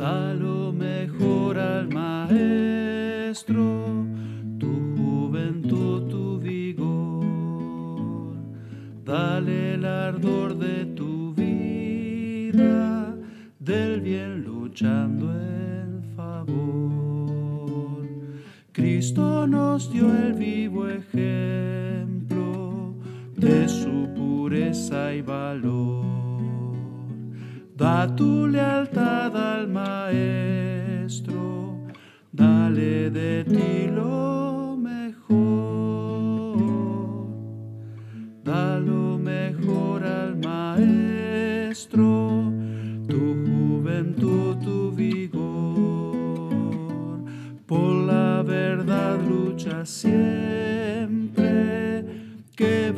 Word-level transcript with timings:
Da 0.00 0.32
lo 0.32 0.72
mejor 0.72 1.58
al 1.58 1.86
maestro, 1.88 4.06
tu 4.58 4.96
juventud, 4.96 6.08
tu 6.08 6.38
vigor. 6.38 8.32
Dale 9.04 9.74
el 9.74 9.84
ardor 9.84 10.56
de 10.56 10.86
tu 10.86 11.34
vida, 11.34 13.14
del 13.58 14.00
bien 14.00 14.42
luchando 14.42 15.30
en 15.34 16.02
favor. 16.16 18.08
Cristo 18.72 19.46
nos 19.46 19.92
dio 19.92 20.08
el 20.16 20.32
vivo 20.32 20.88
ejemplo 20.88 22.94
de 23.36 23.68
su 23.68 24.08
pureza 24.50 25.14
y 25.14 25.22
valor. 25.22 26.02
Da 27.76 28.08
tu 28.16 28.48
lealtad 28.48 29.36
al 29.36 29.68
Maestro, 29.68 31.38
dale 32.32 33.10
de 33.10 33.44
ti 33.44 33.86
lo 33.94 34.76
mejor. 34.76 36.56
Da 38.42 38.80
lo 38.80 39.16
mejor 39.18 40.02
al 40.04 40.36
Maestro, 40.36 42.16
tu 43.06 43.36
juventud, 43.46 44.56
tu 44.64 44.90
vigor. 44.90 46.10
Por 47.66 47.92
la 48.04 48.42
verdad 48.42 49.20
lucha 49.28 49.86
siempre, 49.86 50.29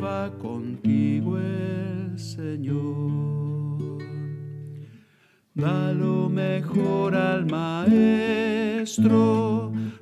va 0.03 0.29
contigo 0.37 1.37
el 1.37 2.19
Señor. 2.19 3.99
Da 5.53 5.93
lo 5.93 6.29
mejor 6.29 7.15
al 7.15 7.45
maestro, 7.45 8.11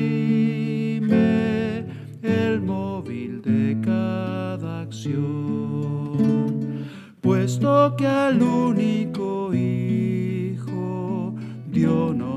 el 2.22 2.62
móvil 2.62 3.42
de 3.42 3.78
cada 3.84 4.80
acción. 4.82 6.08
Puesto 7.20 7.94
que 7.96 8.06
al 8.06 8.40
único 8.42 9.18
Hijo, 9.18 9.87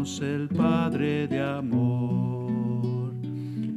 El 0.01 0.47
Padre 0.47 1.27
de 1.27 1.39
amor. 1.39 3.13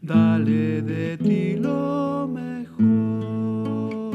dale 0.00 0.80
de 0.80 1.18
ti 1.18 1.56
lo 1.56 2.26
mejor, 2.26 4.14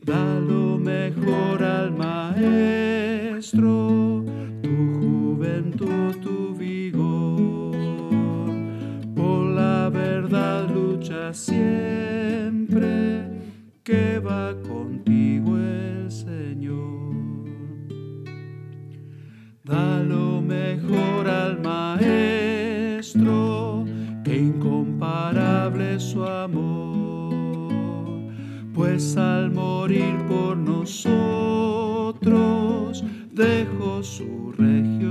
da 0.00 0.40
lo 0.40 0.78
mejor 0.78 1.51
mejor 20.52 21.28
al 21.28 21.60
Maestro, 21.60 23.24
que 24.24 24.36
incomparable 24.36 25.98
su 25.98 26.24
amor, 26.24 27.32
pues 28.74 29.16
al 29.16 29.50
morir 29.50 30.14
por 30.28 30.56
nosotros 30.56 32.22
dejó 33.32 34.02
su 34.02 34.52
regio 34.58 35.10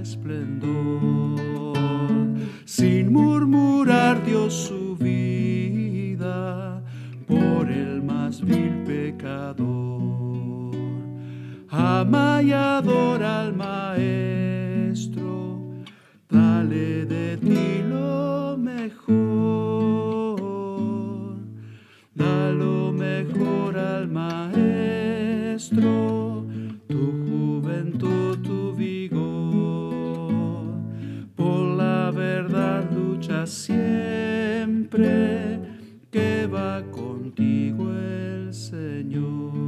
esplendor. 0.00 1.36
Sin 2.64 3.12
murmurar 3.12 4.24
dio 4.24 4.50
su 4.50 4.96
vida 4.96 6.82
por 7.26 7.70
el 7.70 8.02
más 8.02 8.40
vil 8.42 8.84
pecador. 8.86 9.78
Ama 11.70 12.42
y 12.42 12.52
adora 12.52 13.42
al 13.42 13.54
Maestro, 13.54 14.47
nuestro, 14.98 15.60
dale 16.28 17.06
de 17.06 17.36
ti 17.36 17.84
lo 17.88 18.56
mejor, 18.58 20.40
da 22.14 22.50
lo 22.50 22.92
mejor 22.92 23.78
al 23.78 24.08
maestro, 24.08 25.86
tu 26.88 27.12
juventud, 27.28 28.38
tu 28.42 28.74
vigor, 28.74 30.74
por 31.36 31.76
la 31.76 32.10
verdad 32.10 32.90
lucha 32.92 33.46
siempre, 33.46 35.60
que 36.10 36.48
va 36.48 36.82
contigo 36.90 37.92
el 37.92 38.52
Señor. 38.52 39.67